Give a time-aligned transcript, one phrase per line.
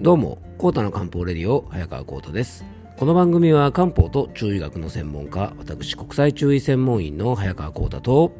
[0.00, 2.64] どうも、コータの漢方レディオ、早川コータです。
[2.96, 8.30] この番組は漢方と中医学の専門家、私、国際中医専門員の早川コータと、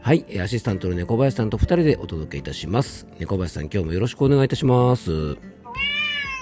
[0.00, 3.06] はい、アシスタントの猫林さんと2人でお届けいたします。
[3.18, 5.36] 猫林さん、今日もよろしくお願いいたします。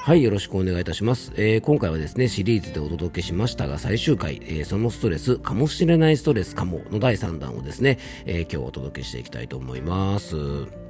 [0.05, 1.33] はい、よろしくお願いいたします。
[1.35, 10.84] えー、今回はですね、シリーズでお届けしましたが、最終回、えー、そのストレス、かもしれないストレスかもの第3弾をですね、えー、今日お届けしていきたいと思います。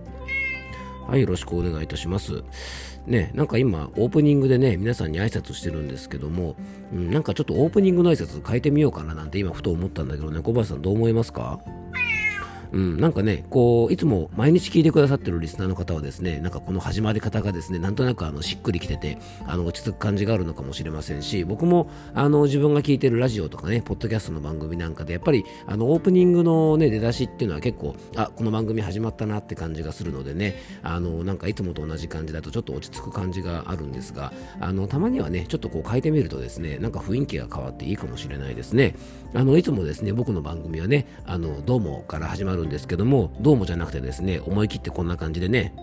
[1.07, 2.43] はい、よろしくお願いいたします。
[3.07, 6.57] ね、なんか今、オープニングでね、皆さんに挨拶してるんですけども、
[6.93, 11.61] うん、なんかちょっとオープニングの挨拶変えてみようかななんて今ふと思ったんだけどね、小林さんどう思いますか？
[12.75, 19.17] うん、なんかね、こう、いつも毎日聞いてくださってるリスナーの方はですね、なんかこの始まり方がですね、なんとなくあのしっくりきてて、
[19.47, 38.97] あの落ち着く感じがあるのかもしれませんし、僕もあの自分が聞いてるラジオとかね、ポッドキャストの番組なんかで、やっぱりあのオープニングのね、出だしっていうのは結構、あ、この番組始まったなって感じがするのでね、あの、なんかいつもと同じ感じだとちょっと落ち着く感じがあるんですが、あの、たまにはね、ちょっとこう変えてみるとですね、なんか雰囲気が変わっていいかもしれないですね。
[39.33, 45.75] あの、いつもですね、僕の番組はね、あの、どうもから始まるんですけども、どうもじゃなくてですね、思い切ってこんな感じでね、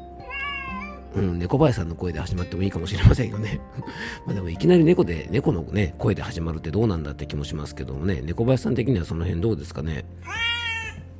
[1.16, 3.60] うん、猫林さんの声で始まってもいいかもしれませんよね。
[4.26, 10.06] まあでもいきなり猫で、猫のね、声で始まるってどうなんだって気もしますけどもね、猫林さん的にはその辺どうですかね？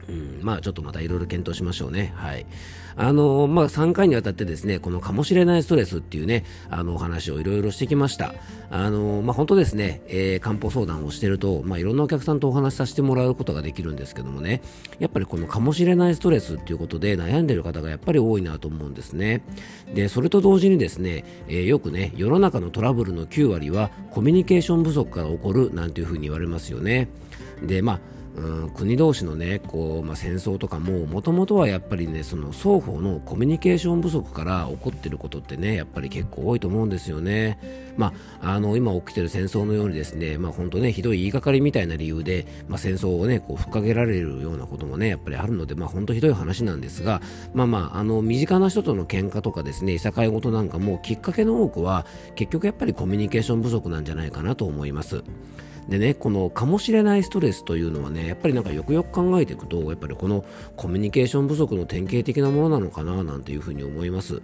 [0.08, 2.14] うん、まあちょっとまたいろいろ検討しましょうね。
[2.16, 2.46] はい。
[2.96, 8.34] あのまあ3回にわたってですね、このかもしれないストレスっていうね、あのお話をいろいろしてきました。
[8.70, 14.62] あのまあ本当ですね、えー、漢方相談をしてると、まあいろんなお客さんとお話しさせてもらうことができるんですけどもね、
[15.00, 19.44] やっぱりこのかもしれないストレスっていうことで悩んでる方がやっぱり多いなと思うんですね。
[19.94, 27.08] で、それと同時にですね、えー、よくね、世の中のトラブルの9割はコミュニケーション不足から起こるなんていうふうに言われますよね。
[27.62, 28.00] で、まあ
[28.36, 37.60] うん、国同士のねこう、まあ、戦争とかももともとはやっぱりねその双方のコミュニケーション不足から起こってることってねやっぱり結構多いと思うんですよね。
[37.98, 47.22] まあ、あの今起きてる戦争のようにですね、まあ、本当ねひどい言いがかりみたいな理由で、まあ、戦争をねこうふっかけられるようなこともねやっぱりあるので、まあ、本当ひどい話なんですが、
[47.54, 55.24] まあまあ、あの身近な人との喧嘩とかですねいさかい事なんかもきっかけの多くは結局やっぱりコミュニケーション不足なんじゃないかなと思います。
[55.90, 64.42] でね、このかもしれないストレスというのはね、やっぱりなんかよくよく考えていくと、やっぱりこのコミュニケーション不足の典型的なものなのかななんていうふうに思います。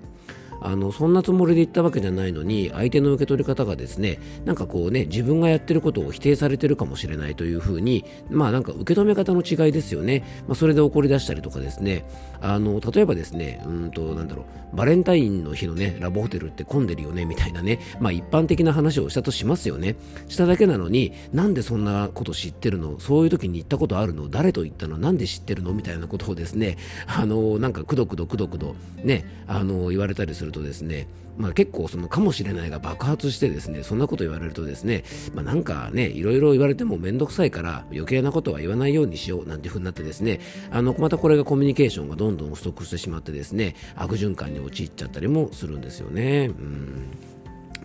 [0.61, 12.05] あのそんなつもりで言ったわけじゃないのに相手の受け取り方がですねなんかこうね自分がやってることを否定されてるかもしれないというふうにまあなんか受け止め方の違いですよね、まあ、それで起こり出したりとかですね。
[12.39, 19.95] あの例えばですねうんとなんだろうバレンタインの日のねラブホテルって混んでるよねみたいなねまあ一般的な話をしたとしますよね。
[20.27, 22.99] しただけなのになんでそんなこと知ってるの？
[22.99, 24.29] そういう時に行ったことあるの？
[24.29, 24.97] 誰と行ったの？
[24.97, 25.73] なんで知ってるの？
[25.73, 35.03] みたいなことをですねあのなんかくどくどくどくどねあの言われたりするるとですねまあ、結構そのかもしれないが爆発してですねそんなこと言われるとですね、
[35.33, 40.39] まあ、なんかねいろいろ言われても面倒くさいから余計なことは言わないようにしようなんていうふうになってですね
[40.71, 46.47] あのまたこれがコミュニケーションがどんどん不足してしまってですね悪循環に陥っちゃったりもするんですよね。
[46.47, 47.03] うん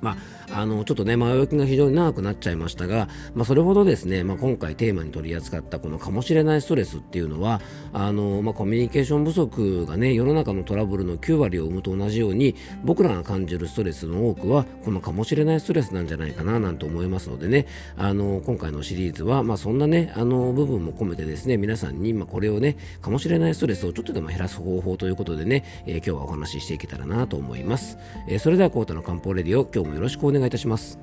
[0.03, 0.17] ま
[0.51, 7.61] あ、あのちょっとね前置きが非常に長くなっちゃいましたが、まあ、それほどですね、まあ、今回テーマに取り扱ったこのかもしれないストレスっていうのは
[7.93, 27.99] あの、まあ、コミュニケーション不足がね世の中のトラブルの9割を生むと同じように僕らが感じるストレスの多くはこのかもしれないストレスなんじゃないかななんて思いますのでねあの今回のシリーズは、まあ、そんなねあの部分も込めてですね皆さんに、まあ、これをねかもしれないストレスをちょっとでも減らす方法ということでね、えー、今日はお話ししていけたらなと思います、
[28.29, 30.99] えー、それではコータの漢方レディオ今日もよろしくお願いいたします。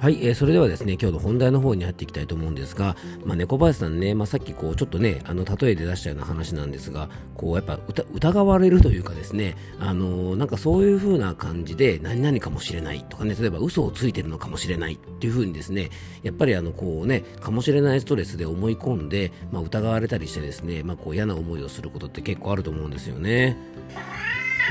[0.00, 2.94] はい、えー、それではですね、今日の本題の方に入っていきたいと思うんですが、
[3.24, 7.80] まあ、猫林さんね、まあ、さっきこう、ちょっとね、あの、例えで出したような話なんですが、こう、やっぱ
[8.14, 15.90] 疑われるというかですね、あのー、なんかそういう風な感じで、何々かもしれないとかね、例えば嘘をついてるのかもしれないっていう風にですね、
[16.22, 23.56] やっぱりあの、こうね、かもしれないストレスで思い込んで、まあ、疑われたりしてですね、まあ、こう、嫌な思いをすることって結構あると思うんですよね。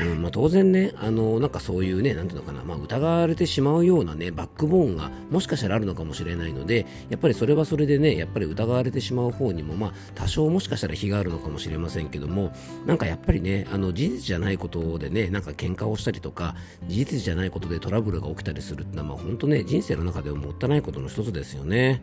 [0.00, 12.52] うんまあ、当然ね、あのなんかそういうね、なんていうのかな、まあ、疑われてしまうようなね、バックボーンがもしかしたらあるのかもしれないので、やっぱりそれはそれでね、やっぱり疑われてしまう方にも、まあ、多少もしかしたら非があるのかもしれませんけども、
[12.86, 16.54] なんかやっぱりね、あの事実じゃないことでね、なんか喧嘩をしたりとか、
[16.86, 22.02] 事実じゃないことでトラブルが起きたりするってのは、まあ、本当ね、人生の中でももったいないことの一つですよね。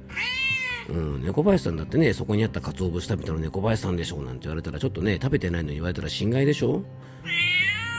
[0.88, 6.84] うん、猫林さんだってね、そこにあった鰹節食べたら猫林さんでしょうなんて言われたら、ちょっとね、食べてないのに言われたら心外でしょ？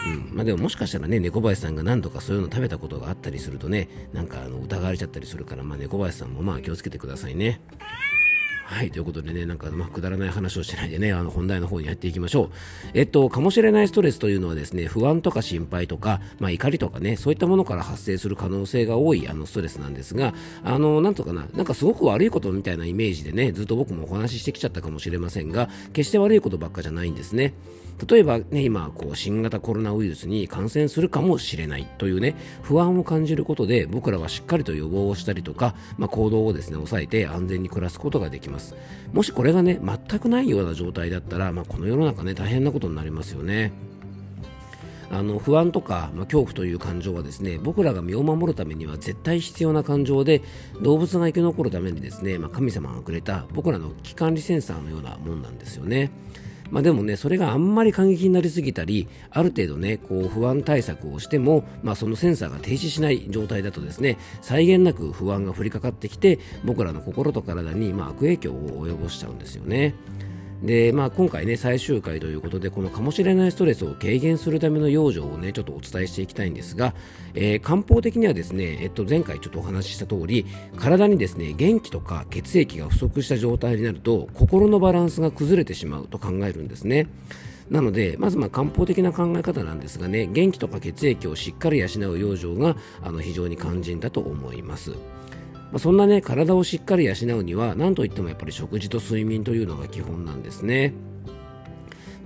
[0.06, 7.60] うんまあ、でももしかしたらね猫林さんが何度かそういうの食べたことがあったりするとねなんかあの疑われちゃったりするから、まあ、猫林さんもまあ気をつけてくださいね。
[8.68, 12.50] はい、ということでね、なんか、まあ、くだらない話をしないでね、あの、本題の方にやっていきましょう。
[12.94, 20.34] えっと、かもしれないストレスというのはですね、不安とか心配とか、まあ、怒りとかね、そういったものから発生する可能性が多い、あの、ストレスなんですが、
[20.64, 27.54] あの、なんとかな、なんかすごく悪いことみたいなイメージでね、ずっと僕もお話ししてきちゃったかもしれませんが、決して悪いことばっかじゃないんですね。
[28.10, 38.55] 例えばね、今、こう、新型コロナウイルスに感染するかもしれないというね、不安を感じることで、僕らはしっかりと予防をしたりとか、まあ、行動をですね、抑えて安全に暮らすことができます。
[39.12, 43.72] もしこれがね、全くないような状態だったら、まあ、この世の中ね、大変なことになりますよね。
[45.10, 50.42] あの不安とか、まあ、恐怖という感情はですね僕らが身を守るためには絶対必要な感情で
[50.82, 56.10] 動物が生き残るためにですね、まあ、神様がくれた僕らの危機管理センサーのようなもんなんですよね。
[56.70, 69.94] まあ、でもね、それがあんまり過激になりすぎたり、ある程度ね、こう不安対策をしても、まあ、そのセンサーが停止しない状態だとですね、際限なく不安が降りかかってきて、僕らの心と体にまあ悪影響を及ぼしちゃうんですよね。
[70.62, 76.94] で、まあ、今回ね、最終回ということで、このかもしれないストレスを軽減するための養生をね、ちょっとお伝えしていきたいんですが、
[77.34, 87.06] えー、漢方的にはですね、えっと、前回ちょっとお話しした通り、体にですね、元気とか血液が不足した状態になると、心のバランスが崩れてしまうと考えるんですね。
[87.70, 94.94] なので、まずま漢方的な考え方なんですがね、元気とか血液をしっかり養う養生があの非常に肝心だと思います。
[95.76, 100.94] ま、そんなね体をしっかり養うには何といってもやっぱり食事と睡眠というのが基本なんですね。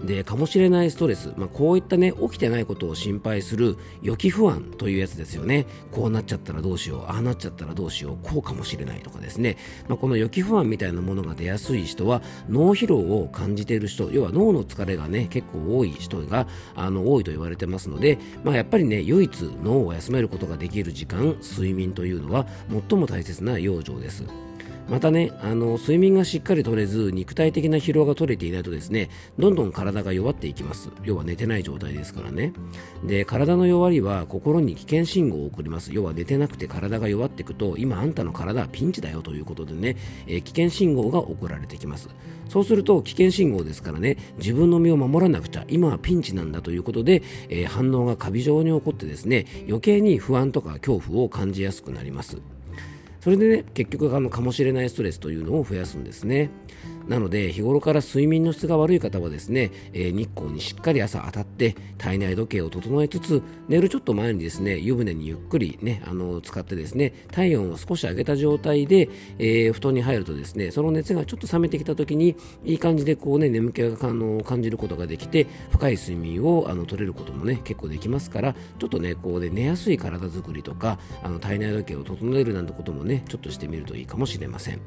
[0.04, 9.56] でかもしれないストレス、まあ、こういったね起きてないことを心配する予期不安というやつですよねこうなっちゃったらどうしようああなっちゃったらどうしようこうかもしれないとかですね、
[9.88, 22.46] まあ、この予期不安みたいなものが出やすい人は脳疲労を感じている人要は脳の疲れがね結構多い人があの多いと言われてますので、まあ、やっぱりね唯一脳を休めることができる時間睡眠というのは
[22.88, 24.49] 最も大切な養生です。
[24.90, 29.08] またねあの睡眠がしっかりとれず肉体的な疲労が取れていないとですね
[29.38, 30.90] どんどん体が弱っていきます。
[31.04, 32.52] 要は寝てない状態ですからね。
[33.04, 35.94] で体の弱りは心に危険信号を送ります。
[35.94, 39.96] 要は寝てなくて体が弱っていくと今あんたの体はピンチだよということでね、
[40.26, 42.08] えー、危険信号が送られてきます。
[42.48, 52.38] そうすると危険信号ですからね自分の身を守らなくちゃ今はピンチなんだということで、えー、反応が過敏状に起こってですね余計に不安とか恐怖を感じやすくなります。
[53.20, 56.50] それでね結局あのかもしれないストレスというのを増やすんですね。
[57.10, 69.10] なので日頃から睡眠の質が悪い方はですね、えー、日光にしっかり朝当たって体内時計を整えつつ寝るちょっと前にですね湯船にゆっくりねあの使ってですね体温を少し上げた状態で、
[69.40, 84.80] えー、布団に入るとですねその熱がちょっと冷めてきた時にいい感じでこうね眠気があの感じることができて深い睡眠をあの取れることもね結構できますからちょっとねこうで寝やすい体作りとかあの体内時計を整えるなんてこともねちょっとしてみるといいかもしれません。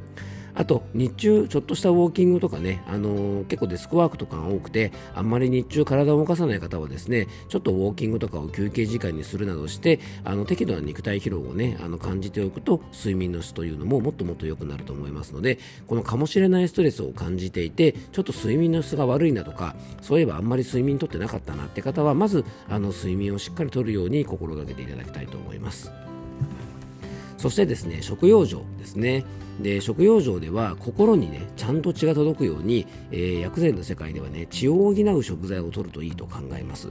[0.56, 25.92] あと日中ちょっとしたウォーキングとかね、あのー、結構デスクワークとかが多くてあんまり日中体を動かさない方はですねちょっとウォーキングとかを休憩時間にするなどしてあの適度な肉体疲労をねあの感じておくと睡眠の質というのももっともっと良くなると思いますのでこのかもしれないストレスを感じていてちょっと睡眠の質が悪いなとかそういえばあんまり睡眠とってなかったなって方はまずあの睡眠をしっかりとるように心がけていただきたいと思います。
[27.38, 29.26] そしてですね食用生ですね。
[29.62, 36.90] で食用場では心にねちゃんと血が届くように、えー、薬膳の世界ではね血を補う食材を取るといいと考えます。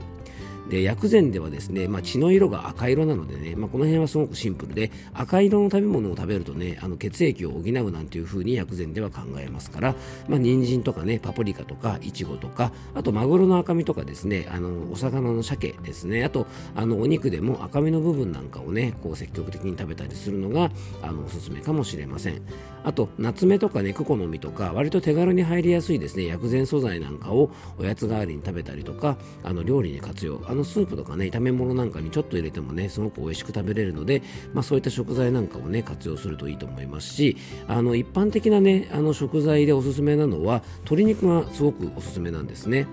[0.69, 9.95] で薬膳ではですね、まあ、血の色が赤色なのでね、まあ、この辺はすごくシンプルで赤色の食べ物を食べるとねあの血液を補うなんていう風に薬膳では考えますから、
[10.27, 22.41] まあ、人参とかねパプリカとかイチゴとかあとマグロの赤身とかですねあのお魚の鮭ですねあとあのお肉でも赤身の部分なんかをねこう積極的に食べたりするのがあのおすすめかもしれません。
[22.85, 30.41] あと夏目とかねクコの実とか割と手軽に入りやすいですね薬膳素材なんかをおやつ代わりに食べたりとかあの料理に活用。
[30.53, 34.21] あのスープとかね炒め物なんかにちょっと入れてもねすごく美味しく食べれるので、
[34.53, 42.87] まあ、そういった食材なんかをね活用するといいと思いますしあの一般的なねあの食材でおすすめなのは鶏肉がすごくおすすめなんですね。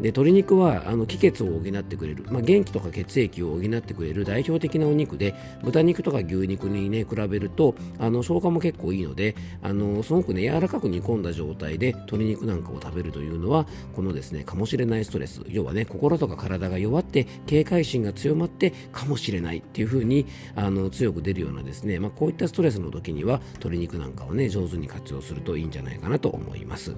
[0.00, 20.26] で鶏肉はあの気血を補ってくれる、まあ、元気とか血液を補ってくれる代表的なお肉で豚肉とか牛肉に、ね、比べるとあの消化も結構いいのであのすごく、ね、柔らかく煮込んだ状態で鶏肉なんかを食べるというのはこのですねかもしれないストレス要はね心とか体が弱って警戒心が強まってかもしれないっていう風に
[20.56, 26.96] あの強く出るようなですね、まあ、こういったストレスの時には鶏肉なんかをね上手に活用するといいんじゃないかなと思います。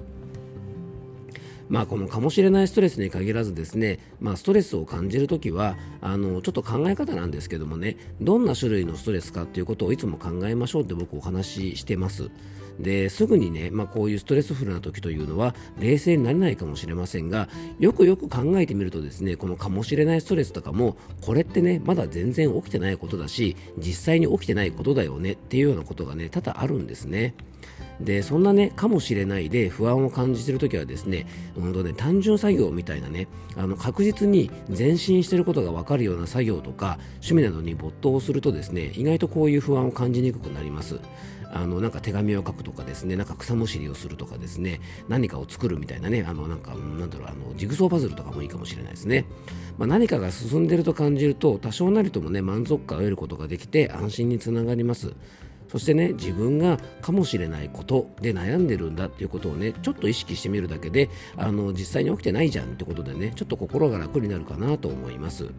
[1.73, 12.29] まあ、このかもしれないストレスに限らずですね、まあ、ストレスを感じるときはあのちょっと考え方なんですけどもねどんな種類のストレスかということをいつも考えましょうって僕お話ししてます
[12.79, 17.49] ですぐにね、まあ、こういうストレスフルな時というのは冷静になれないかもしれませんが
[17.79, 27.33] よくよく考えてみるとですねこのかもしれないストレスとかもこれってねまだ全然起きてないことだし実際に起きてないことだよねっていうようなことがね多々あるんですね。
[27.99, 40.99] でそんなねかもしれないで不安を感じているときはですね,、うんとね単純作業みたいなねあの確実に前進していることが分かるような作業とか趣味などに没頭するとですね意外とこういう不安を感じにくくなります。
[41.55, 49.25] あのなんか手紙を書くとかですねなんか草むしりをするとかですね何かを作るみたいなねあのなんかなんだろうあのジグソーパズルとかもいいかもしれないですね、
[49.77, 55.13] まあ、何かが進んでいると感じると多少なりともね満足感を得ることができて安心につながります。
[55.69, 65.49] そしてね自分がかもしれないことで悩んでるんだっていうことをねちょっと意識してみるだけであの実際に起きてないじゃんってことでねちょっと心が楽になるかなと思います。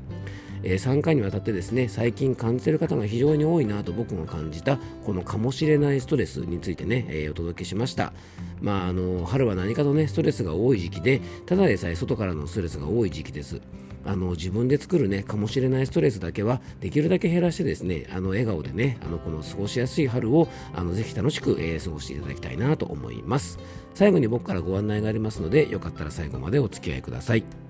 [0.64, 8.12] えー、3回にわたってですね最近感じている方が非常に多いなと僕も感じたこのかもしれないストレスについてね、えー、お届けしました。
[8.60, 13.60] まあ、あの春は何かとねストレスが多い時期でただでさえ外からのストレスが多い時期です。
[14.06, 23.58] あの自分で作るねかもしれないストレスだけはできるだけ減らしてですねあの笑顔でねあのこの過ごしやすい春をあのぜひ楽しく、えー、過ごしていただきたいなと思います
[23.94, 27.63] 最後に僕からご案内がありますのでよかったら最後までお付き合いください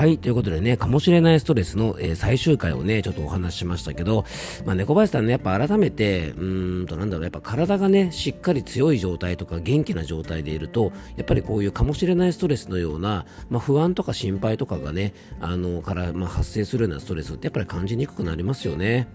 [0.00, 4.24] はい、ということでね、かもしれないストレスの、えー、最終回をね、ちょっとお話ししましたけど、
[4.64, 19.06] まあ、猫林さんね、やっぱ改めて、うーんと、なんだろう、やっぱ体がね、しっかり強い状態とか元気な状態でいると、やっぱりこういうかもしれないストレスのような、まあ、不安とか心配とかがね、あの、から、まあ、発生するようなストレスってやっぱり感じにくくなりますよね。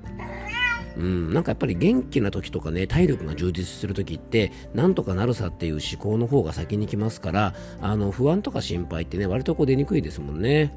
[0.97, 10.73] うん、なんかやっぱり元気な時とかね体力が充実する時ってなんとかなるさっていう思考の方が先に来ますからあの不安とか心配ってね割とこう出にくいですもんね。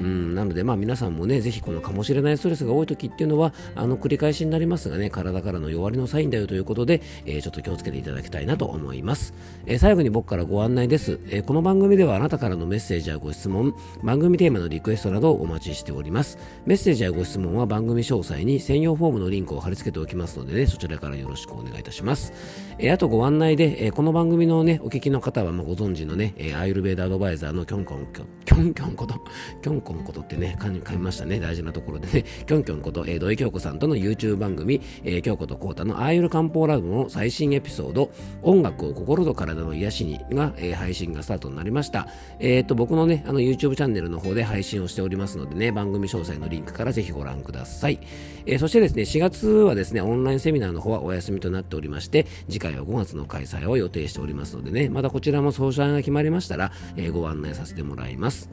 [0.00, 9.34] うん、なので、まあ、皆さんもね、ぜひこのかもしれないストレスが多い時っていうのは、あの繰り返しになりますがね、体からの弱りのサインだよということで、えー、ちょっと気をつけていただきたいなと思います。
[9.66, 16.38] えー、最後に僕からご案内です、えー、この番組ではあなたからのメッセージやご質問、番組テーマのリクエストなどをお待ちしております。
[16.66, 22.32] メッセージやご質問は番組詳細に専用フォームのリンクを貼り付けておきますのでね、そちらからよろしくお願いいたします。
[22.78, 28.06] えあとご案内で、えこの番組のね、お聞きの方はまご存知のね、えアイルベーダアドバイザーのキョンコン、
[28.44, 29.14] キョンキョンこと、
[29.62, 31.38] キョンコンことってね、噛みましたね。
[31.38, 32.24] 大事なところでね。
[32.44, 38.10] きょんきょんこと、えー、土井京子さんとの YouTube 番組、えー、京子とコータのアーユル漢方ラブの最新エピソード、
[38.42, 42.08] 音楽を心と体の癒しにが、えー、配信がスタートになりました。
[42.40, 48.00] えっ、と、僕のね、あの YouTube チャンネルの方で配信をしておりますのでね、番組詳細のリンクからぜひご覧ください。
[48.46, 58.50] えー、そしてですね、4月はですね、オンラインセミナーの方はお休みとなっておりまして、次回は5月の開催を予定しておりますのでね、またこちらも総裁が決まりましたら、えー、ご案内させてもらいます。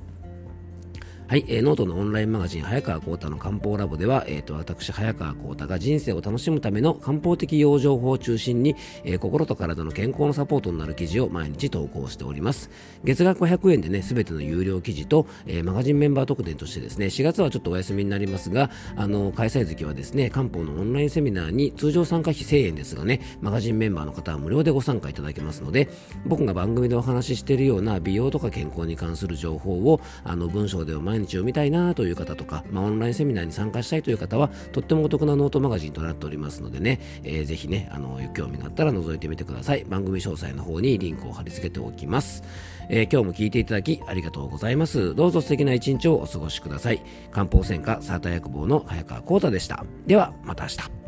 [1.25, 8.75] はい、えー、ノートのオンラインマガジン、早川幸太の漢方ラボでは、えーと、私、早川幸太が人生を楽しむための漢方的養生法を中心に、
[9.05, 12.69] えー、心と体の健康のサポートになる記事を毎日投稿しております。
[13.05, 25.89] 月額500円でね、すべての有料記事と、えー、マガジンメンバー特典としてですね、4月はちょっとお休みになりますが、あの、開催月はですね、漢方のオンラインセミナーに通常参加費1000円ですがね、マガジンメンバーの方は無料でご参加いただけますので、
[26.25, 39.85] 僕が番組でお話ししているような美容とか健康に関する情報を、あの、文章で毎日読みたいなという方とか、まあ、オンラインセミナーに参加したいという方は、とってもお得なノートマガジンとなっておりますのでね、えー、ぜひね、あの、興味があったら覗いてみてください。
[39.87, 42.43] 番組詳細の方にリンクを貼り付けておきます。
[42.89, 45.13] えー、今日も聞いていただきありがとうございます。
[45.13, 47.01] どうぞ素敵な一日をお過ごしください。
[47.31, 49.85] 漢方専科サーター薬房の早川幸太でした。
[50.07, 51.02] では、また明日。